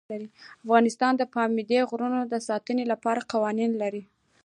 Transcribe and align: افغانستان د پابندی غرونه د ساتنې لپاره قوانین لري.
افغانستان 0.63 1.13
د 1.17 1.23
پابندی 1.33 1.79
غرونه 1.89 2.19
د 2.27 2.33
ساتنې 2.47 2.85
لپاره 2.91 3.27
قوانین 3.31 3.71
لري. 3.81 4.03